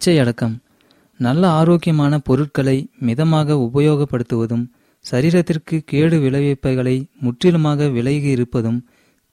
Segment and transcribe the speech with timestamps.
[0.00, 0.52] இச்சை அடக்கம்
[1.20, 4.62] நல்ல ஆரோக்கியமான பொருட்களை மிதமாக உபயோகப்படுத்துவதும்
[5.04, 8.78] சரீரத்திற்கு கேடு விளைவிப்பைகளை முற்றிலுமாக விலகி இருப்பதும்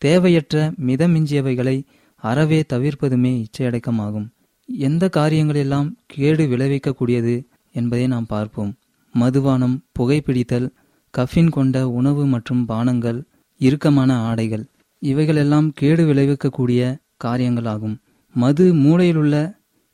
[0.02, 1.76] தேவையற்ற மிதமிஞ்சியவைகளை
[2.24, 4.26] அறவே தவிர்ப்பதுமே இச்சையடக்கமாகும்.
[4.70, 7.36] எந்த காரியங்களெல்லாம் கேடு விளைவிக்கக்கூடியது
[7.72, 8.72] என்பதை நாம் பார்ப்போம்.
[9.14, 10.68] மதுபானம் புகைப்பிடித்தல்
[11.14, 13.20] கஃபின் கொண்ட உணவு மற்றும் பானங்கள்
[13.62, 14.66] இறுக்கமான ஆடைகள்
[15.02, 17.96] இவைகளெல்லாம் கேடு விளைவிக்கக்கூடிய காரியங்களாகும்.
[18.36, 19.36] மது மூளையிலுள்ள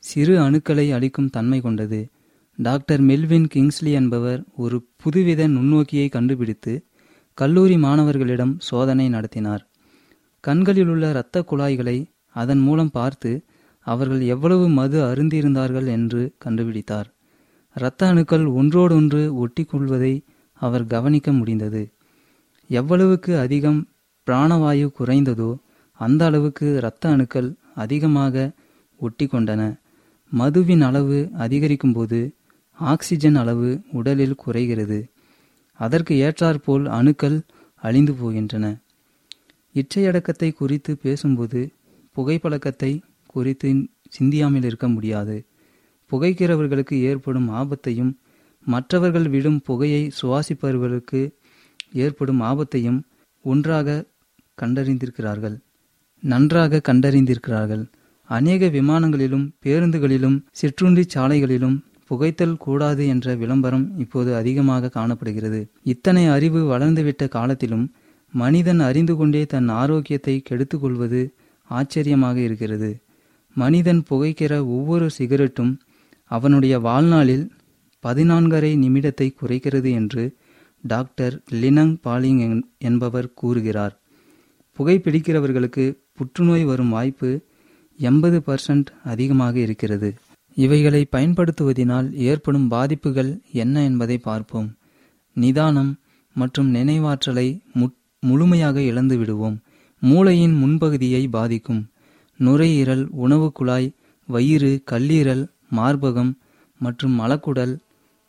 [0.02, 2.00] சிறு அணுக்களை அளிக்கும் தன்மை கொண்டது.
[2.58, 6.72] டாக்டர் மெல்வின் கிங்ஸ்லி என்பவர் ஒரு புதுவித நுண்ணோக்கியை கண்டுபிடித்து
[7.38, 9.62] கல்லூரி மாணவர்களிடம் சோதனை நடத்தினார்.
[10.44, 11.96] கண்களிலுள்ள இரத்த குழாய்களை
[12.28, 13.30] அதன் மூலம் பார்த்து
[13.86, 17.08] அவர்கள் எவ்வளவு மது அருந்தியிருந்தார்கள் என்று கண்டுபிடித்தார்.
[17.76, 20.14] இரத்த அணுக்கள் ஒன்றோடொன்று ஒட்டிக்கொள்வதை
[20.60, 21.82] அவர் கவனிக்க முடிந்தது.
[22.70, 23.80] எவ்வளவுக்கு அதிகம்
[24.26, 25.50] பிராணவாயு குறைந்ததோ
[26.00, 28.50] அந்த அளவுக்கு இரத்த அணுக்கள் அதிகமாக
[29.00, 29.62] ஒட்டி கொண்டன
[30.32, 32.20] மதுவின் அளவு அதிகரிக்கும்போது
[32.78, 34.98] ஆக்சிஜன் அளவு உடலில் குறைகிறது.
[35.80, 37.38] அதற்கு ஏற்றாற்போல் அணுக்கள்
[37.82, 38.66] அழிந்து போகின்றன.
[39.74, 41.60] இச்சையடக்கத்தை குறித்து பேசும்போது
[42.16, 42.92] புகைப்பழக்கத்தை
[43.26, 43.68] குறித்து
[44.08, 45.36] சிந்தியாமல் இருக்க முடியாது.
[46.10, 48.12] புகைக்கிறவர்களுக்கு ஏற்படும் ஆபத்தையும்
[48.66, 51.20] மற்றவர்கள் விடும் புகையை சுவாசிப்பவர்களுக்கு
[51.92, 53.00] ஏற்படும் ஆபத்தையும்
[53.44, 54.04] ஒன்றாக
[54.60, 55.56] கண்டறிந்திருக்கிறார்கள்.
[56.22, 57.84] நன்றாக கண்டறிந்திருக்கிறார்கள்.
[58.36, 61.76] அநேக விமானங்களிலும் பேருந்துகளிலும் சிற்றுண்டி சாலைகளிலும்
[62.06, 65.60] புகைத்தல் கூடாது என்ற விளம்பரம் இப்போது அதிகமாக காணப்படுகிறது.
[65.82, 67.84] இத்தனை அறிவு வளர்ந்துவிட்ட காலத்திலும்
[68.32, 71.20] மனிதன் அறிந்து கொண்டே தன் ஆரோக்கியத்தை கெடுத்துக்கொள்வது
[71.70, 72.90] ஆச்சரியமாக இருக்கிறது.
[73.56, 75.72] மனிதன் புகைக்கிற ஒவ்வொரு சிகரெட்டும்
[76.30, 77.44] அவனுடைய வாழ்நாளில்
[78.02, 80.24] பதினான்கரை நிமிடத்தை குறைக்கிறது என்று
[80.84, 83.94] டாக்டர் லினங் பாலிங் என்- என்பவர் கூறுகிறார்.
[84.78, 87.30] புகைப்பிடிக்கிறவர்களுக்கு புற்றுநோய் வரும் வாய்ப்பு
[88.02, 90.14] எண்பது பர்சன்ட் அதிகமாக இருக்கிறது.
[90.54, 94.76] இவைகளை பயன்படுத்துவதினால் ஏற்படும் பாதிப்புகள் என்ன என்பதை பார்ப்போம்.
[95.34, 95.98] நிதானம்
[96.34, 99.60] மற்றும் நினைவாற்றலை முட்- முழுமையாக இழந்து விடுவோம்.
[100.00, 101.90] மூளையின் முன்பகுதியை பாதிக்கும்.
[102.36, 103.92] நுரையீரல் உணவு குழாய்
[104.26, 105.46] வயிறு கல்லீரல்
[105.76, 106.32] மார்பகம்
[106.78, 107.76] மற்றும் மலக்குடல்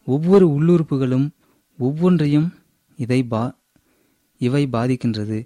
[0.06, 1.30] ஒவ்வொரு உள்ளுறுப்புகளும்
[1.78, 2.54] ஒவ்வொன்றையும்
[2.98, 3.56] இதை பா
[4.38, 5.46] இவை பாதிக்கின்றது.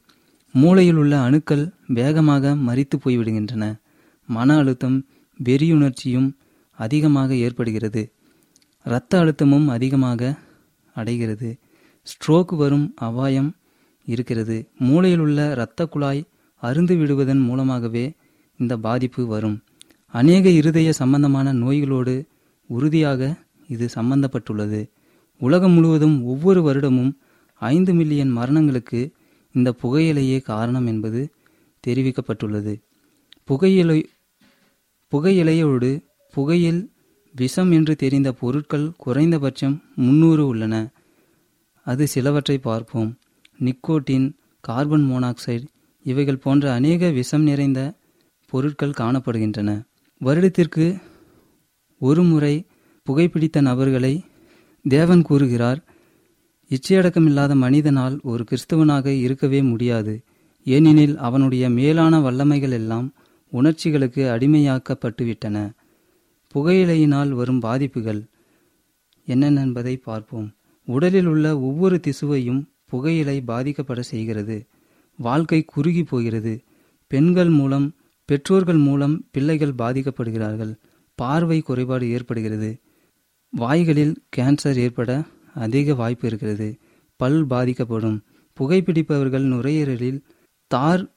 [0.54, 3.76] மூளையில் உள்ள அணுக்கள் வேகமாக மறித்து போய்விடுகின்றன.
[4.28, 4.98] மன அழுத்தம்
[5.44, 6.30] வெறியுணர்ச்சியும்
[6.72, 8.12] அதிகமாக ஏற்படுகிறது.
[8.84, 10.38] இரத்த அழுத்தமும் அதிகமாக
[10.94, 11.58] அடைகிறது.
[12.08, 13.56] ஸ்ட்ரோக் வரும் அபாயம்
[14.06, 14.70] இருக்கிறது.
[14.80, 16.24] மூளையில் உள்ள இரத்த குழாய்
[16.62, 18.14] அருந்து விடுவதன் மூலமாகவே
[18.58, 19.64] இந்த பாதிப்பு வரும்.
[20.14, 22.26] அநேக இருதய சம்பந்தமான நோய்களோடு
[22.68, 23.36] உறுதியாக
[23.68, 24.90] இது சம்பந்தப்பட்டுள்ளது.
[25.40, 27.12] உலகம் முழுவதும் ஒவ்வொரு வருடமும்
[27.54, 29.12] ஐந்து மில்லியன் மரணங்களுக்கு
[29.52, 31.22] இந்த புகையிலையே காரணம் என்பது
[31.88, 32.74] தெரிவிக்கப்பட்டுள்ளது.
[33.44, 34.10] புகையிலை
[35.13, 35.89] புகையிலையோடு
[36.33, 36.92] புகையில்
[37.36, 40.75] விஷம் என்று தெரிந்த பொருட்கள் குறைந்தபட்சம் முன்னூறு உள்ளன.
[41.83, 43.18] அது சிலவற்றை பார்ப்போம்.
[43.59, 45.65] நிக்கோட்டின் கார்பன் மோனாக்சைடு
[46.06, 47.94] இவைகள் போன்ற அநேக விஷம் நிறைந்த
[48.50, 49.69] பொருட்கள் காணப்படுகின்றன.
[50.21, 50.98] வருடத்திற்கு
[52.02, 52.66] ஒரு முறை
[53.07, 54.23] புகைப்பிடித்த நபர்களை
[54.85, 55.80] தேவன் கூறுகிறார்
[56.71, 60.23] இச்சையடக்கமில்லாத மனிதனால் ஒரு கிறிஸ்தவனாக இருக்கவே முடியாது.
[60.64, 63.14] ஏனெனில் அவனுடைய மேலான வல்லமைகள் எல்லாம்
[63.51, 65.71] உணர்ச்சிகளுக்கு அடிமையாக்கப்பட்டுவிட்டன.
[66.54, 68.25] புகையிலையினால் வரும் பாதிப்புகள்
[69.25, 70.56] என்னென்ன என்பதை பார்ப்போம்.
[70.85, 74.66] உடலில் உள்ள ஒவ்வொரு திசுவையும் புகையிலை பாதிக்கப்பட செய்கிறது.
[75.18, 76.63] வாழ்க்கை குறுகி போகிறது.
[77.07, 80.75] பெண்கள் மூலம் பெற்றோர்கள் மூலம் பிள்ளைகள் பாதிக்கப்படுகிறார்கள்.
[81.16, 82.77] பார்வை குறைபாடு ஏற்படுகிறது.
[83.49, 85.23] வாய்களில் கேன்சர் ஏற்பட
[85.54, 86.77] அதிக வாய்ப்பு இருக்கிறது.
[87.16, 88.23] பல் பாதிக்கப்படும்.
[88.59, 90.19] புகைப்பிடிப்பவர்கள் நுரையீரலில்
[90.68, 91.17] தார்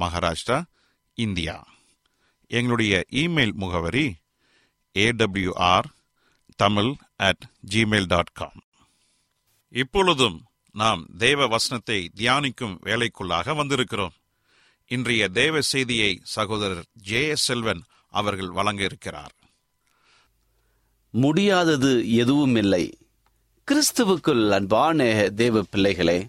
[0.00, 0.58] மகாராஷ்டிரா
[1.18, 1.56] இந்தியா.
[2.50, 4.06] எங்களுடைய இமெயில் முகவரி
[4.94, 5.88] AWR
[6.56, 8.60] Tamil at Gmail dot com
[9.74, 10.38] இப்பொழுதும்
[10.74, 14.14] நாம் தேவ வசனத்தை தியானிக்கும் வேலைக்குள்ளாக வந்திருக்கிறோம்.
[14.90, 19.34] இன்றைய தேவ செய்தியை சகோதரர் ஜே எஸ் செல்வன் அவர்கள் வழங்க இருக்கிறார்
[21.10, 22.84] முடியாதது எதுவும் இல்லை
[23.68, 26.28] கிறிஸ்துவுக்குள் அன்பான தேவ பிள்ளைகளே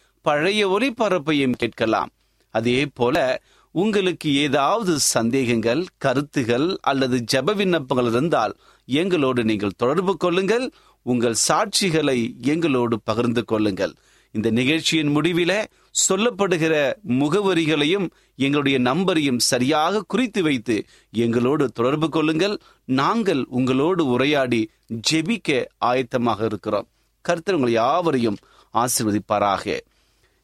[0.21, 2.11] பழைய ஒளிபரப்பையும் கேட்கலாம்.
[2.49, 3.41] அதே போல
[3.75, 10.71] உங்களுக்கு ஏதாவது சந்தேகங்கள் கருத்துகள் அல்லது ஜெப விண்ணப்பங்கள் இருந்தால் எங்களோடு நீங்கள் தொடர்பு கொள்ளுங்கள்.
[11.01, 13.93] உங்கள் சாட்சிகளை எங்களோடு பகிர்ந்து கொள்ளுங்கள்.
[14.31, 15.63] இந்த நிகழ்ச்சியின் முடிவில
[16.07, 22.59] சொல்லப்படுகிற முகவரிகளையும் எங்களுடைய நம்பரையும் சரியாக குறித்து வைத்து எங்களோடு தொடர்பு கொள்ளுங்கள்.
[22.85, 24.61] நாங்கள் உங்களோடு உரையாடி
[25.11, 26.87] ஜெபிக்க ஆயத்தமாக இருக்கிறோம்.
[27.25, 28.37] கருத்தர் உங்களை யாவரையும்
[28.73, 29.79] ஆசிர்வதிப்பாராக.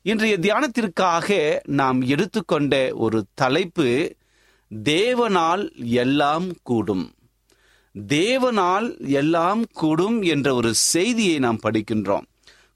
[0.07, 4.15] இன்றைய தியானத்திற்காக நாம் எடுத்துக்கொண்ட ஒரு தலைப்பு
[4.83, 7.11] தேவனால் எல்லாம் கூடும்.
[8.07, 12.21] தேவனால் எல்லாம் கூடும் என்ற ஒரு செய்தியை நாம் படிக்கின்றோம்.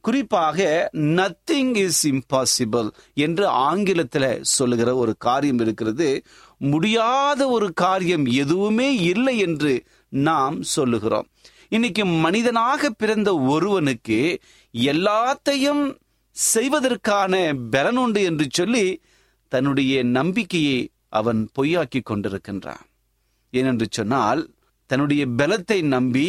[0.01, 6.23] குறிப்பாக நத்திங் இஸ் இம்பாசிபிள் என்று ஆங்கிலத்தில் சொல்லுகிற ஒரு காரியம் இருக்கிறது.
[6.57, 11.27] முடியாத ஒரு காரியம் எதுவுமே இல்லை என்று நாம் சொல்லுகிறோம்.
[11.69, 14.39] இன்னைக்கு மனிதனாக பிறந்த ஒருவனுக்கு
[14.73, 15.99] எல்லாத்தையும்
[16.53, 17.33] செய்வதற்கான
[17.71, 18.85] பலன் உண்டு என்று சொல்லி
[19.51, 20.79] தன்னுடைய நம்பிக்கையை
[21.09, 22.83] அவன் பொய்யாக்கி கொண்டிருக்கின்றான்.
[23.53, 24.41] ஏனென்று சொன்னால்
[24.89, 26.27] தன்னுடைய பலத்தை நம்பி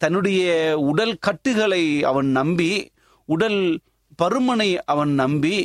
[0.00, 0.42] தன்னுடைய
[0.90, 2.70] உடல் கட்டுகளை அவன் நம்பி
[3.28, 3.60] உடல்
[4.22, 5.56] பருமனை அவன் நம்பி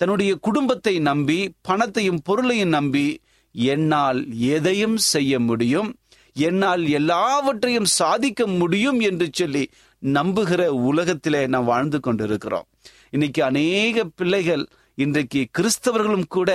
[0.00, 3.06] தன்னுடைய குடும்பத்தை நம்பி பணத்தையும் பொருளையும் நம்பி
[3.54, 4.20] என்னால்
[4.54, 5.90] எதையும் செய்ய முடியும்
[6.36, 9.64] என்னால் எல்லாவற்றையும் சாதிக்க முடியும் என்று சொல்லி
[10.02, 12.68] நம்புகிற உலகத்திலே நாம் வாழ்ந்து கொண்டிருக்கிறோம்.
[13.14, 14.62] இன்னைக்கு அநேக பிள்ளைகள்
[14.94, 16.50] இன்றைக்கு கிறிஸ்தவர்களும் கூட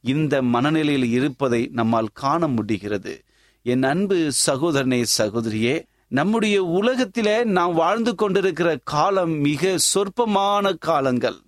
[0.00, 3.24] இந்த மனநிலையில் இருப்பதை நம்மால் காண முடிகிறது.
[3.62, 5.74] என் அன்பு சகோதரனே சகோதரியே
[6.08, 11.38] நம்முடைய உலகத்திலே நாம் வாழ்ந்து கொண்டிருக்கிற காலம் மிக சொற்பமான காலங்கள்.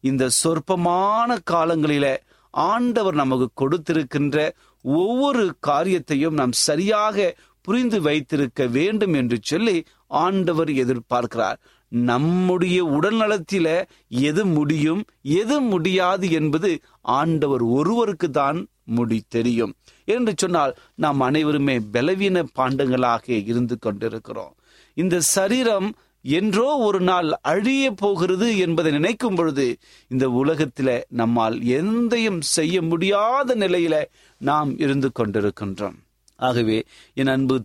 [0.00, 2.16] இந்த சொற்பமான காலங்களில
[2.50, 4.50] ஆண்டவர் நமக்கு கொடுத்திருக்கின்ற
[4.82, 11.58] ஒவ்வொரு காரியத்தையும் நாம் சரியாக புரிந்து வைத்திருக்க வேண்டும் என்று சொல்லி ஆண்டவர் எதிர்பார்க்கிறார்.
[11.92, 13.66] நம்முடைய உடல் நலத்தில
[14.08, 16.70] எது முடியும் எது முடியாது என்பது
[17.00, 19.74] ஆண்டவர் ஒருவருக்கு தான் முடி தெரியும்.
[20.04, 24.54] என்று சொன்னால் நாம் அனைவருமே பலவீன பாண்டங்களாக இருந்து கொண்டிருக்கிறோம்.
[24.94, 25.94] இந்த சரீரம்
[26.24, 29.76] என்றோ ஒரு நாள் அழிய போகிறது என்பதை நினைக்கும் பொழுது
[30.08, 34.04] இந்த உலகத்தில நம்மால் எந்தையும் செய்ய முடியாத நிலையில
[34.40, 35.98] நாம் இருந்து கொண்டிருக்கின்றோம்.
[36.36, 36.78] ஆகவே
[37.14, 37.62] என் அன்பு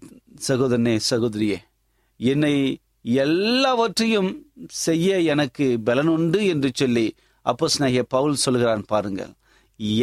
[0.48, 1.57] சகோதரனே சகோதரியே
[2.17, 4.32] என்னை எல்லாவற்றையும்
[4.86, 7.08] செய்ய எனக்கு பலனுண்டு என்று சொல்லி
[7.46, 9.34] அப்போ ஸ்நேக பவுல் சொல்கிறான் பாருங்கள்.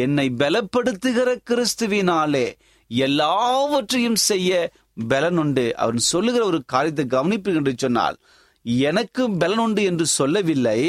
[0.03, 2.47] என்னை பலப்படுத்துகிற கிறிஸ்துவினாலே
[2.91, 4.49] எல்லாவற்றையும் செய்ய
[5.11, 8.17] பலன் உண்டு அவன் சொல்லுகிற ஒரு காரியத்தை கவனிப்பு என்று சொன்னால்
[8.85, 10.79] எனக்கு பலன் உண்டு என்று சொல்லவில்லை.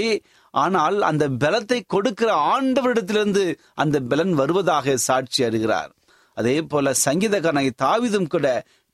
[0.55, 3.45] ஆனால் அந்த பலத்தை கொடுக்கிற ஆண்டவரிடத்திலிருந்து
[3.75, 5.91] அந்த பலன் வருவதாக சாட்சி அறிகிறார்.
[6.37, 8.47] அதே போல சங்கீதக்காரனை தாவிதும் கூட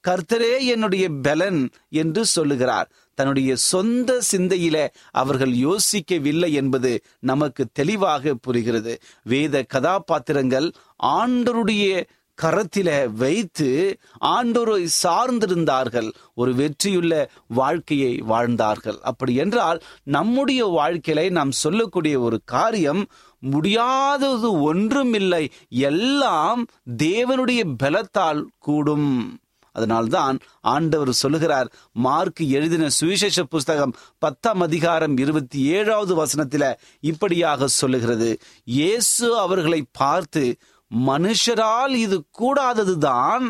[0.09, 2.90] கர்த்தரே என்னுடைய பலன் என்று சொல்லுகிறார்.
[3.14, 8.99] தன்னுடைய சொந்த சிந்தையில அவர்கள் யோசிக்கவில்லை என்பது நமக்கு தெளிவாக புரிகிறது.
[9.23, 12.06] வேத கதாபாத்திரங்கள் ஆண்டருடைய
[12.42, 16.12] கரத்தில வைத்து ஆண்டோரை சார்ந்திருந்தார்கள்.
[16.35, 18.99] ஒரு வெற்றியுள்ள வாழ்க்கையை வாழ்ந்தார்கள்.
[19.02, 23.06] அப்படி என்றால் நம்முடைய வாழ்க்கையில நாம் சொல்லக்கூடிய ஒரு காரியம்
[23.38, 25.50] முடியாதது ஒன்றுமில்லை.
[25.68, 26.66] எல்லாம்
[26.97, 29.38] தேவனுடைய பலத்தால் கூடும்.
[29.73, 39.38] அதனால்தான் ஆண்டவர் சொல்லுகிறார் மார்க் எழுதின சுவிசேஷ புஸ்தகம் பத்தாம் அதிகாரம் இருபத்தி ஏழாவது வசனத்தில் இப்படியாக சொல்லுகிறது இயேசு
[39.38, 40.57] அவர்களை பார்த்து
[40.91, 43.47] மனுஷரால் இது கூடாததுதான்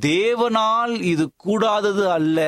[0.00, 2.38] தேவனால் இது கூடாதது அல்ல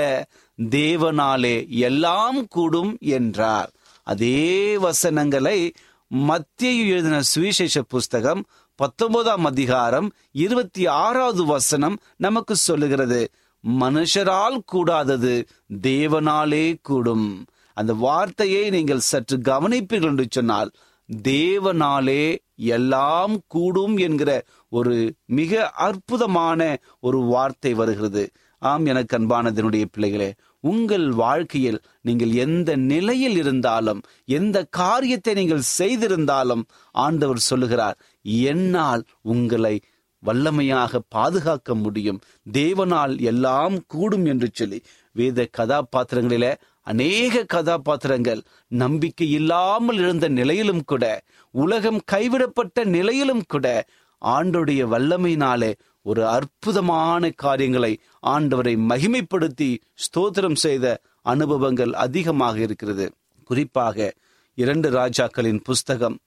[0.63, 3.71] தேவனாலே எல்லாம் கூடும் என்றார்.
[4.03, 5.73] அதே வசனங்களை
[6.07, 8.45] மத்திய எழுதின சுவிசேஷ புஸ்தகம்
[8.79, 10.07] பத்தொன்பதாம் அதிகாரம்
[10.45, 13.21] இருபத்தி ஆறாவது வசனம் நமக்கு சொல்லுகிறது.
[13.65, 15.35] மனுஷரால் கூடாதது
[15.83, 17.29] தேவனாலே கூடும்.
[17.77, 20.73] அந்த வார்த்தையை நீங்கள் சற்று கவனிப்பீர்கள் என்று சொன்னால்
[21.09, 22.25] தேவனாலே
[22.71, 24.31] எல்லாம் கூடும் என்கிற
[24.73, 24.97] ஒரு
[25.39, 26.61] மிக அற்புதமான
[27.01, 28.25] ஒரு வார்த்தை வருகிறது.
[28.63, 30.29] ஆம் எனக்கு அன்பானதனுடைய பிள்ளைகளே
[30.65, 34.01] உங்கள் வாழ்க்கையில் நீங்கள் எந்த நிலையில் இருந்தாலும்
[34.39, 36.63] எந்த காரியத்தை நீங்கள் செய்திருந்தாலும்
[36.95, 39.81] ஆண்டவர் சொல்லுகிறார் என்னால் உங்களை
[40.27, 42.21] வல்லமையாக பாதுகாக்க முடியும்.
[42.53, 44.83] தேவனால் எல்லாம் கூடும் என்று சொல்லி.
[45.13, 53.87] வேத கதாபாத்திரங்களில அநேக கதாபாத்திரங்கள் நம்பிக்கை இல்லாமல் இருந்த நிலையிலும் கூட உலகம் கைவிடப்பட்ட நிலையிலும் கூட
[54.23, 63.13] ஆண்டுடைய வல்லமையினாலே ஒரு அற்புதமான காரியங்களை ஆண்டவரை மகிமைப்படுத்தி ஸ்தோத்திரம் செய்த அனுபவங்கள் அதிகமாக இருக்கிறது.
[63.45, 64.15] குறிப்பாக
[64.55, 66.19] இரண்டு ராஜாக்களின் புஸ்தகம்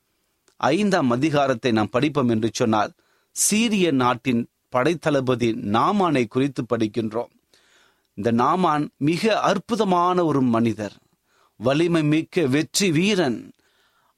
[0.57, 2.91] ஐந்தாம் அதிகாரத்தை நாம் படிப்போம் என்று சொன்னால்
[3.31, 7.31] சீரிய நாட்டின் படைத்தளபதி நாமானை குறித்து படிக்கின்றோம்.
[8.13, 10.95] இந்த நாமான் மிக அற்புதமான ஒரு மனிதர்
[11.55, 13.51] வலிமை மிக்க வெற்றி வீரன்.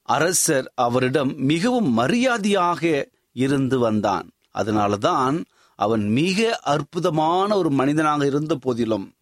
[0.01, 4.27] அரசர் அவரிடம் மிகவும் மரியாதையாக இருந்து வந்தான்.
[4.58, 5.43] அதனாலதான்
[5.75, 9.13] அவன் மிக அற்புதமான ஒரு மனிதனாக இருந்த போதிலும்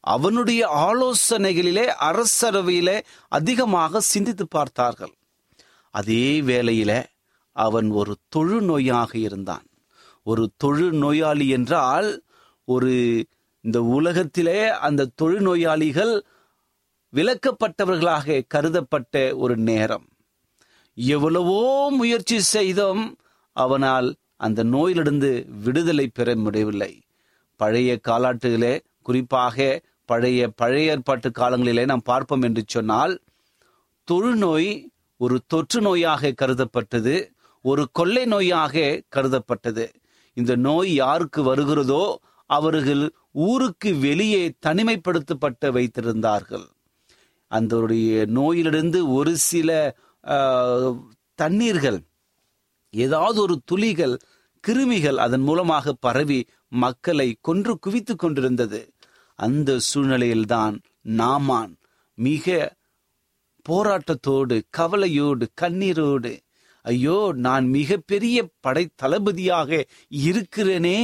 [0.00, 5.14] அவனுடைய ஆலோசனைகளிலே அரசரவையிலே அதிகமாக சிந்தித்து பார்த்தார்கள்.
[5.90, 7.04] அதே வேளையில
[7.52, 9.66] அவன் ஒரு தொழு நோயாக இருந்தான்.
[10.22, 12.22] ஒரு தொழு நோயாளி என்றால்
[12.64, 13.24] ஒரு
[13.60, 16.20] இந்த உலகத்திலே அந்த தொழுநோயாளிகள்
[17.12, 20.06] விலக்கப்பட்டவர்களாக கருதப்பட்ட ஒரு நேரம்.
[20.94, 23.16] எவ்வளவோ முயற்சி செய்தும்
[23.52, 27.02] அவனால் அந்த நோயிலிருந்து விடுதலை பெற முடியவில்லை.
[27.56, 33.14] பழைய காலாட்டுகளே குறிப்பாக பழைய பழைய ஏற்பாட்டு காலங்களிலே நாம் பார்ப்போம் என்று சொன்னால்
[34.08, 34.86] தொழுநோய்
[35.20, 37.14] ஒரு தொற்று நோயாக கருதப்பட்டது
[37.64, 38.74] ஒரு கொள்ளை நோயாக
[39.16, 39.84] கருதப்பட்டது.
[40.36, 42.02] இந்த நோய் யாருக்கு வருகிறதோ
[42.50, 43.02] அவர்கள்
[43.46, 46.66] ஊருக்கு வெளியே தனிமைப்படுத்தப்பட்டு வைத்திருந்தார்கள்.
[47.50, 47.74] அந்த
[48.38, 49.70] நோயிலிருந்து ஒரு சில
[50.24, 50.94] ஆஹ்,
[51.38, 51.98] தண்ணீர்கள்
[52.94, 54.14] ஏதாவது ஒரு துளிகள்
[54.64, 56.38] கிருமிகள் அதன் மூலமாக பரவி
[56.76, 58.80] மக்களை கொன்று குவித்து கொண்டிருந்தது.
[59.38, 60.76] அந்த சூழ்நிலையில்தான்
[61.16, 61.72] நாமான்
[62.18, 62.46] மிக
[63.68, 66.32] போராட்டத்தோடு கவலையோடு கண்ணீரோடு
[66.84, 69.70] ஐயோ நான் மிகப்பெரிய படை தளபதியாக
[70.28, 71.00] இருக்கிறேனே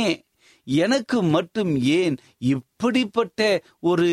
[0.66, 3.40] எனக்கு மட்டும் ஏன் இப்படிப்பட்ட
[3.80, 4.08] ஒரு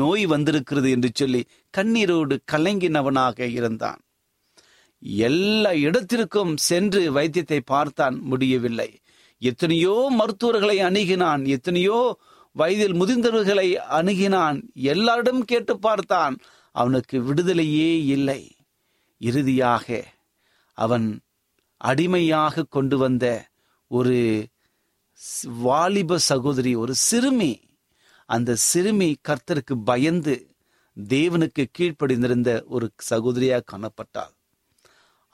[0.00, 0.88] நோய் வந்திருக்கிறது?
[0.90, 1.42] என்று சொல்லி
[1.74, 4.00] கண்ணீரோடு கலங்கினவனாக இருந்தான்.
[5.26, 8.90] எல்லா இடத்திற்கும் சென்று வைத்தியத்தை பார்த்தான் முடியவில்லை.
[9.42, 11.98] எத்தனையோ மருத்துவர்களை அணுகினான் எத்தனையோ
[12.56, 14.58] வயதில் முதிர்ந்தவர்களை அணுகினான்
[14.92, 16.36] எல்லாரிடம் கேட்டு பார்த்தான்.
[16.80, 18.42] அவனுக்கு விடுதலையே இல்லை.
[19.20, 19.86] இறுதியாக
[20.78, 21.06] அவன்
[21.80, 23.26] அடிமையாக கொண்டு வந்த
[23.90, 24.16] ஒரு
[25.64, 27.52] வாலிப சகோதரி ஒரு சிறுமி
[28.28, 30.34] அந்த சிறுமி கர்த்தருக்கு பயந்து
[30.96, 34.34] தேவனுக்கு கீழ்ப்படிந்திருந்த ஒரு சகோதரியாக காணப்பட்டாள்.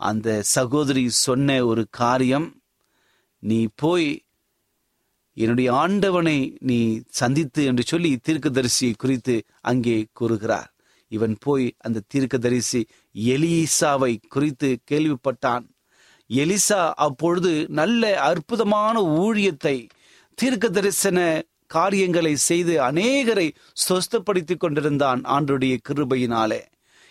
[0.00, 2.48] அந்த சகோதரி சொன்ன ஒரு காரியம்
[3.42, 4.08] நீ போய்
[5.36, 6.78] என்னுடைய ஆண்டவனை நீ
[7.20, 10.70] சந்தித்து என்று சொல்லி தீர்க்கதரிசியை குறித்து அங்கே கூறுகிறார்.
[11.16, 12.80] இவன் போய் அந்த தீர்க்கதரிசி
[13.14, 15.64] எலிசாவை குறித்து கேள்விப்பட்டான்.
[16.30, 19.76] எலிசா அப்பொழுது நல்ல அற்புதமான ஊழியத்தை
[20.38, 21.18] தீர்க்க தரிசன
[21.66, 23.48] காரியங்களை செய்து அநேகரை
[23.84, 26.60] சொஸ்தப்படுத்தி கொண்டிருந்தான் ஆண்டுடைய கிருபையினாலே.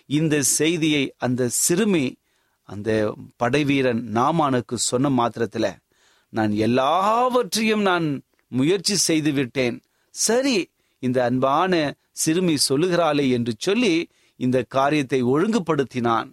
[0.10, 2.06] இந்த செய்தியை அந்த சிறுமி
[2.70, 2.90] அந்த
[3.36, 5.68] படைவீரன் நாமானுக்கு சொன்ன மாத்திரத்துல
[6.34, 8.08] நான் எல்லாவற்றையும் நான்
[8.52, 9.78] முயற்சி செய்து விட்டேன்.
[10.16, 10.56] சரி
[11.04, 11.74] இந்த அன்பான
[12.24, 13.96] சிறுமி சொல்லுகிறாளே என்று சொல்லி
[14.40, 16.30] இந்த காரியத்தை ஒழுங்குபடுத்தினான்.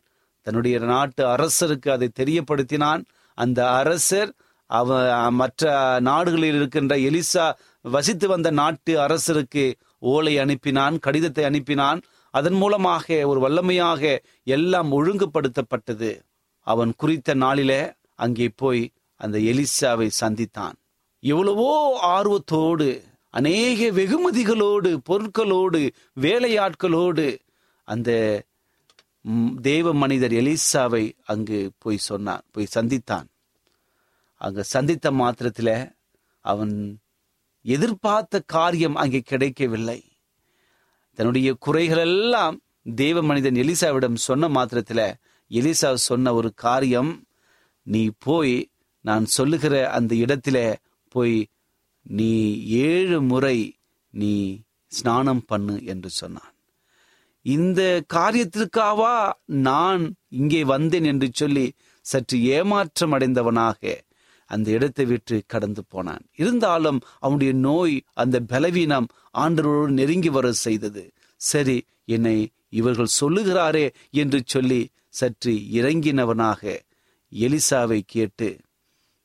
[0.46, 3.02] தன்னுடைய நாட்டு அரசருக்கு அதை தெரியப்படுத்தினான்.
[3.38, 4.30] அந்த அரசர்
[4.70, 4.98] அவ
[5.40, 5.72] மற்ற
[6.08, 7.46] நாடுகளில் இருக்கின்ற எலிசா
[7.84, 9.64] வசித்து வந்த நாட்டு அரசருக்கு
[10.12, 12.00] ஓலை அனுப்பினான் கடிதத்தை அனுப்பினான்.
[12.34, 14.02] அதன் மூலமாக ஒரு வல்லமையாக
[14.56, 16.10] எல்லாம் ஒழுங்குபடுத்தப்பட்டது.
[16.66, 17.82] அவன் குறித்த நாளிலே
[18.24, 18.82] அங்கே போய்
[19.20, 20.76] அந்த எலிசாவை சந்தித்தான்.
[21.22, 21.72] எவ்வளவோ
[22.16, 22.88] ஆர்வத்தோடு
[23.30, 25.90] அநேக வெகுமதிகளோடு பொருட்களோடு
[26.20, 27.38] வேலையாட்களோடு
[27.84, 28.44] அந்த
[29.62, 33.26] தேவ மனிதர் எலிசாவை அங்கு போய் சொன்னான் போய் சந்தித்தான்.
[34.34, 35.94] அங்கு சந்தித்த மாத்திரத்தில்
[36.40, 37.00] அவன்
[37.62, 40.04] எதிர்பார்த்த காரியம் அங்கே கிடைக்கவில்லை.
[41.14, 42.62] தன்னுடைய குறைகள் எல்லாம்
[42.94, 45.16] தேவ மனிதன் எலிசாவிடம் சொன்ன மாத்திரத்தில்
[45.50, 47.24] எலிசா சொன்ன ஒரு காரியம்
[47.82, 50.74] நீ போய் நான் சொல்லுகிற அந்த இடத்துல
[51.08, 51.49] போய்
[52.06, 52.32] நீ
[52.86, 53.58] ஏழு முறை
[54.14, 54.34] நீ
[54.92, 56.54] ஸ்நானம் பண்ணு என்று சொன்னான்.
[57.46, 57.80] இந்த
[58.14, 61.66] காரியத்திற்காவா நான் இங்கே வந்தேன் என்று சொல்லி
[62.06, 63.98] சற்று ஏமாற்றம் அடைந்தவனாக
[64.50, 66.24] அந்த இடத்தை விட்டு கடந்து போனான்.
[66.36, 71.04] இருந்தாலும் அவனுடைய நோய் அந்த பலவீனம் ஆண்டவரோடு நெருங்கி வர செய்தது.
[71.40, 72.36] சரி என்னை
[72.68, 76.62] இவர்கள் சொல்லுகிறாரே என்று சொல்லி சற்று இறங்கினவனாக
[77.32, 78.48] எலிசாவை கேட்டு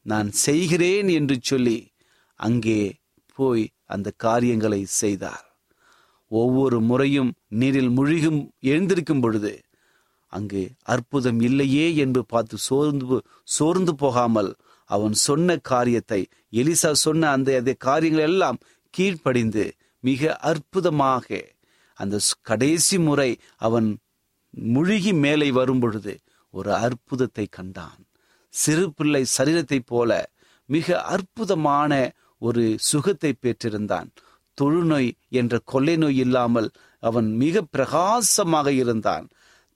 [0.05, 1.77] நான் செய்கிறேன் என்று சொல்லி
[2.39, 2.79] அங்கே
[3.37, 5.45] போய் அந்த காரியங்களை செய்தார்.
[6.31, 9.53] ஒவ்வொரு முறையும் நீரில் முழுகும் எழுந்திருக்கும் பொழுது
[10.33, 13.17] அங்கு அற்புதம் இல்லையே என்று பார்த்து சோர்ந்து
[13.57, 14.51] சோர்ந்து போகாமல்
[14.89, 16.21] அவன் சொன்ன காரியத்தை
[16.53, 18.59] எலிசா சொன்ன அந்த அந்த காரியங்கள் எல்லாம்
[18.93, 19.65] கீழ்ப்படிந்து
[20.03, 21.27] மிக அற்புதமாக
[21.99, 23.87] அந்த கடைசி முறை அவன்
[24.73, 26.13] முழுகி மேலே வரும் பொழுது
[26.53, 28.01] ஒரு அற்புதத்தை கண்டான்.
[28.53, 30.11] சிறு பிள்ளை சரீரத்தைப் போல
[30.69, 31.91] மிக அற்புதமான
[32.47, 34.09] ஒரு சுகத்தை பெற்றிருந்தான்.
[34.57, 36.69] தொழுநோய் என்ற கொள்ளை நோய் இல்லாமல்
[37.03, 39.25] அவன் மிக பிரகாசமாக இருந்தான்.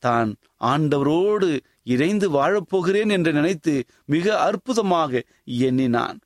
[0.04, 0.30] தான்
[0.72, 1.50] ஆண்டவரோடு
[1.94, 3.74] இணைந்து வாழப்போகிறேன் என்று நினைத்து
[4.06, 5.22] மிக அற்புதமாக
[5.68, 6.18] எண்ணினான்.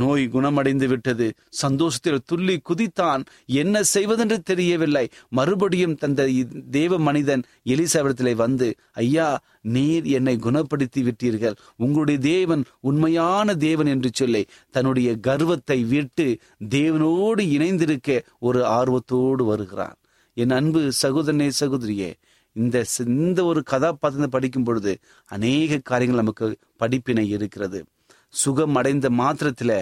[0.00, 1.26] நோய் குணமடைந்து விட்டது
[1.62, 3.22] சந்தோஷத்தில் துள்ளி குதித்தான்.
[3.60, 5.04] என்ன செய்வதென்று தெரியவில்லை.
[5.28, 6.28] மறுபடியும் தந்த
[6.70, 8.68] தேவ மனிதன் எலிசாவிடத்திலே வந்து
[9.04, 9.28] ஐயா
[9.74, 11.56] நீர் என்னை குணப்படுத்தி விட்டீர்கள்.
[11.76, 16.28] உங்களுடைய தேவன் உண்மையான தேவன் என்று சொல்லி தன்னுடைய கர்வத்தை விட்டு
[16.76, 19.96] தேவனோடு இணைந்திருக்க ஒரு ஆர்வத்தோடு வருகிறான்.
[20.36, 22.12] என் அன்பு சகோதரனே சகோதரியே
[22.56, 24.92] இந்த இந்த ஒரு கதாபாத்திரத்தை படிக்கும் பொழுது
[25.28, 27.80] அநேக காரியங்கள் நமக்கு படிப்பினை இருக்கிறது.
[28.42, 29.72] சுகம் அடைந்த மாத்திரத்துல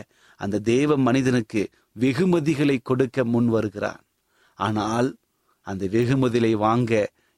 [0.41, 1.63] அந்த தேவ மனிதனுக்கு
[2.01, 4.03] வெகுமதிகளை கொடுக்க முன் வருகிறான்.
[4.59, 5.09] ஆனால்
[5.67, 6.93] அந்த வெகுமதிகளை வாங்க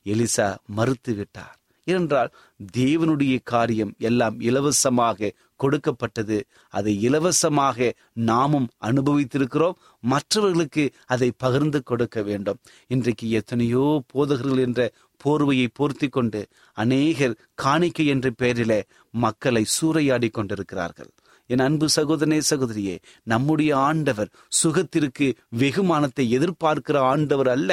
[0.06, 0.48] எலிசா
[0.78, 2.30] மறுத்து விட்டார் ஏனென்றால்
[2.76, 5.30] தேவனுடைய காரியம் எல்லாம் இலவசமாக
[5.62, 6.38] கொடுக்கப்பட்டது.
[6.68, 7.88] அதை இலவசமாக
[8.30, 9.76] நாமும் அனுபவித்திருக்கிறோம்.
[10.04, 12.60] மற்றவர்களுக்கு அதை பகிர்ந்து கொடுக்க வேண்டும்.
[12.94, 14.80] இன்றைக்கு எத்தனையோ போதகர்கள் என்ற
[15.24, 16.40] போர்வையை போர்த்தி கொண்டு
[16.72, 21.10] அநேகர் காணிக்கை என்ற பெயரிலே மக்களை சூறையாடி கொண்டிருக்கிறார்கள்.
[21.46, 24.30] என் அன்பு சகோதரனே சகோதரியே நம்முடைய ஆண்டவர்
[24.62, 25.26] சுகத்திற்கு
[25.58, 27.72] வெகுமானத்தை எதிர்பார்க்கிற ஆண்டவர் அல்ல.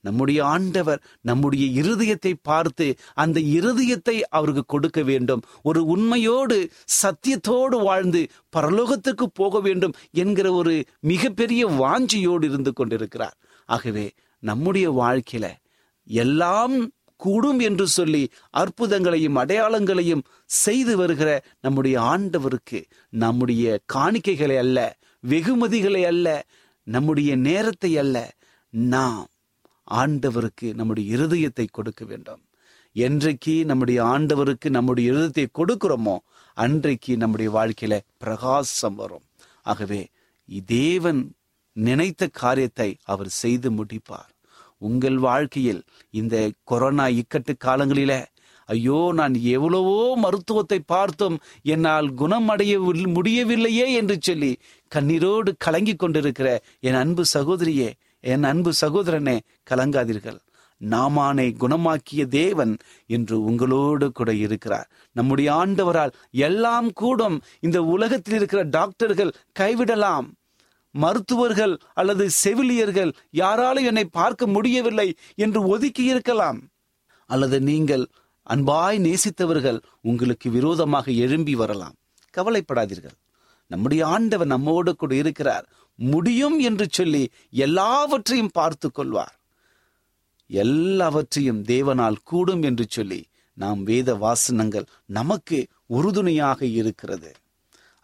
[0.00, 5.42] நம்முடைய ஆண்டவர் நம்முடைய இருதயத்தை பார்த்து அந்த இருதயத்தை அவருக்கு கொடுக்க வேண்டும்.
[5.62, 6.58] ஒரு உண்மையோடு
[7.02, 8.22] சத்தியத்தோடு வாழ்ந்து
[8.56, 13.36] பரலோகத்துக்கு போக வேண்டும் என்கிற ஒரு மிகப்பெரிய வாஞ்சியோடு இருந்து கொண்டிருக்கிறார்.
[13.68, 14.06] ஆகவே
[14.42, 15.46] நம்முடைய வாழ்க்கையில
[16.06, 16.76] எல்லாம்
[17.16, 24.78] கூடும் என்று சொல்லி அற்புதங்களையும் அடையாளங்களையும் செய்து வருகிற நம்முடைய ஆண்டவருக்கு நம்முடைய காணிக்கைகளை அல்ல
[25.24, 26.28] வெகுமதிகளை அல்ல
[26.86, 28.16] நம்முடைய நேரத்தை அல்ல
[28.72, 29.28] நாம்
[29.88, 32.42] ஆண்டவருக்கு நம்முடைய இருதயத்தை கொடுக்க வேண்டும்.
[32.96, 36.16] என்றைக்கு நம்முடைய ஆண்டவருக்கு நம்முடைய இருதயத்தை கொடுக்கிறோமோ
[36.56, 39.24] அன்றைக்கு நம்முடைய வாழ்க்கையில பிரகாசம் வரும்.
[39.66, 40.02] ஆகவே
[40.68, 41.22] தேவன்
[41.76, 44.33] நினைத்த காரியத்தை அவர் செய்து முடிப்பார்.
[44.88, 48.14] உங்கள் வாழ்க்கையில் இந்த கொரோனா இக்கட்டு காலங்களில
[48.68, 51.36] ஐயோ நான் எவ்வளவோ மருத்துவத்தை பார்த்தும்
[51.72, 52.74] என்னால் குணமடைய
[53.16, 54.52] முடியவில்லையே என்று சொல்லி
[54.92, 56.48] கண்ணீரோடு கலங்கிக் கொண்டிருக்கிற
[56.80, 57.90] என் அன்பு சகோதரியே
[58.24, 59.36] என் அன்பு சகோதரனே
[59.70, 60.38] கலங்காதீர்கள்.
[60.80, 62.72] நாமானை குணமாக்கிய தேவன்
[63.06, 64.88] என்று உங்களோடு கூட இருக்கிறார்.
[65.16, 66.14] நம்முடைய ஆண்டவரால்
[66.46, 67.36] எல்லாம் கூடும்.
[67.60, 70.28] இந்த உலகத்தில் இருக்கிற டாக்டர்கள் கைவிடலாம்.
[70.94, 76.60] மருத்துவர்கள் அல்லது செவிலியர்கள் யாராலும் என்னை பார்க்க முடியவில்லை என்று ஒதுக்கி இருக்கலாம்.
[77.30, 78.04] அல்லது நீங்கள்
[78.46, 81.96] அன்பாய் நேசித்தவர்கள் உங்களுக்கு விரோதமாக எழும்பி வரலாம்.
[82.34, 83.16] கவலைப்படாதீர்கள்.
[83.70, 85.66] நம்முடைய ஆண்டவர் நம்மோடு கூட இருக்கிறார்.
[85.98, 89.34] முடியும் என்று சொல்லி எல்லாவற்றையும் பார்த்து கொள்வார்.
[90.50, 93.20] எல்லாவற்றையும் தேவனால் கூடும் என்று சொல்லி
[93.58, 94.86] நாம் வேத வாசனங்கள்
[95.18, 97.30] நமக்கு உறுதுணையாக இருக்கிறது.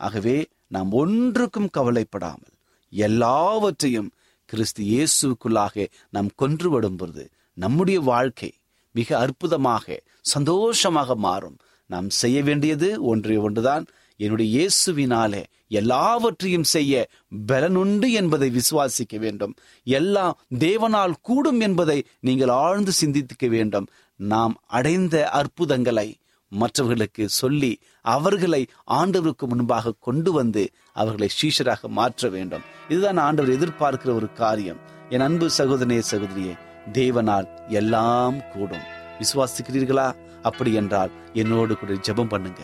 [0.00, 2.54] ஆகவே நாம் ஒன்றுக்கும் கவலைப்படாமல்
[2.92, 4.10] எல்லாவற்றையும்
[4.44, 8.52] கிறிஸ்து இயேசுக்குள்ளாக நாம் கொன்று பொழுது நம்முடைய வாழ்க்கை
[8.92, 11.56] மிக அற்புதமாக சந்தோஷமாக மாறும்.
[11.86, 13.86] நாம் செய்ய வேண்டியது ஒன்றே ஒன்றுதான்.
[14.16, 17.08] என்னுடைய இயேசுவினாலே எல்லாவற்றையும் செய்ய
[17.46, 19.54] பலனுண்டு என்பதை விசுவாசிக்க வேண்டும்.
[19.84, 23.88] எல்லாம் தேவனால் கூடும் என்பதை நீங்கள் ஆழ்ந்து சிந்தித்துக்க வேண்டும்.
[24.16, 26.16] நாம் அடைந்த அற்புதங்களை
[26.48, 32.60] மற்றவர்களுக்கு சொல்லி அவர்களை ஆண்டவருக்கு முன்பாக கொண்டு வந்து அவர்களை சீஷராக மாற்ற வேண்டும்.
[32.88, 34.76] இதுதான் ஆண்டவர் எதிர்பார்க்கிற ஒரு காரியம்.
[35.08, 36.58] என் அன்பு சகோதரனே சகோதரியே
[36.92, 38.86] தேவனால் எல்லாம் கூடும்.
[39.18, 40.12] விசுவாசிக்கிறீர்களா?
[40.42, 42.60] அப்படி என்றால் என்னோடு கூட ஜெபம் பண்ணுங்க.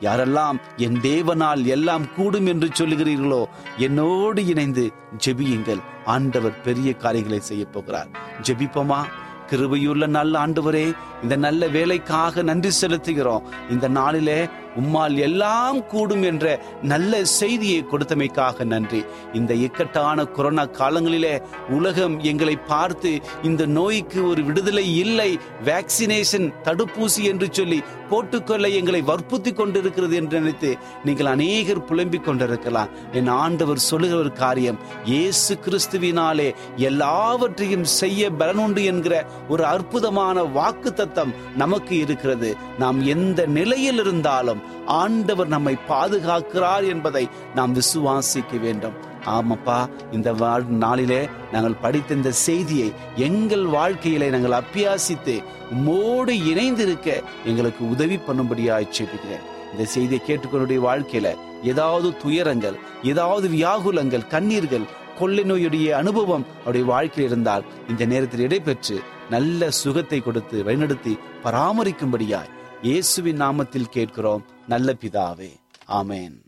[0.00, 3.44] யாரெல்லாம் என் தேவனால் எல்லாம் கூடும் என்று சொல்லுகிறீர்களோ
[3.76, 4.92] என்னோடு இணைந்து
[5.26, 5.80] ஜெபியுங்கள்.
[6.04, 8.08] ஆண்டவர் பெரிய காரியங்களை செய்ய போகிறார்.
[8.42, 9.04] ஜெபிப்போமா?
[9.50, 13.42] கிருபையுள்ள நல்ல ஆண்டவரே இந்த நல்ல வேலைக்காக நன்றி செலுத்துகிறோம்.
[13.70, 14.48] இந்த நாளிலே
[14.80, 16.46] உம்மால் எல்லாம் கூடும் என்ற
[16.92, 19.02] நல்ல செய்தியை கொடுத்தமைக்காக நன்றி.
[19.32, 21.34] இந்த இக்கட்டான கொரோனா காலங்களிலே
[21.76, 23.12] உலகம் எங்களை பார்த்து
[23.42, 25.30] இந்த நோய்க்கு ஒரு விடுதலை இல்லை
[25.64, 30.70] வேக்சினேஷன் தடுப்பூசி என்று சொல்லி போட்டுக்கொள்ள எங்களை வற்புறுத்தி கொண்டிருக்கிறது என்று நினைத்து
[31.04, 32.92] நீங்கள் அநேகர் புலம்பிக் கொண்டிருக்கலாம்.
[33.12, 39.14] என் ஆண்டவர் சொல்லுகிற ஒரு காரியம் இயேசு கிறிஸ்துவினாலே எல்லாவற்றையும் செய்ய பலனுண்டு என்கிற
[39.48, 42.50] ஒரு அற்புதமான வாக்கு தத்தம் நமக்கு இருக்கிறது.
[42.78, 48.96] நாம் எந்த நிலையில் இருந்தாலும் ஆண்டவர் நம்மை பாதுகாக்கிறார் என்பதை நாம் விசுவாசிக்க வேண்டும்.
[49.26, 49.78] ஆமாப்பா
[50.12, 55.34] இந்த வாழ் நாளிலே நாங்கள் படித்த இந்த செய்தியை எங்கள் வாழ்க்கையிலே நாங்கள் அப்பியாசித்து
[55.72, 57.08] உம்மோடு இணைந்திருக்க
[57.44, 61.30] எங்களுக்கு உதவி பண்ணும்படியாக செபிக்கிறேன் இந்த செய்தியை கேட்டுக்கொண்டுடைய வாழ்க்கையில
[61.62, 64.86] ஏதாவது துயரங்கள் ஏதாவது வியாகுலங்கள் கண்ணீர்கள்
[65.18, 68.96] கொள்ளை நோயுடைய அனுபவம் அவருடைய வாழ்க்கையில் இருந்தால் இந்த நேரத்தில் இடைபெற்று
[69.30, 74.44] நல்ல சுகத்தை கொடுத்து வழிநடத்தி பராமரிக்கும்படியாய் இயேசுவின் நாமத்தில் கேட்கிறோம்.
[74.68, 75.50] நல்ல பிதாவே.
[75.88, 76.47] ஆமேன்.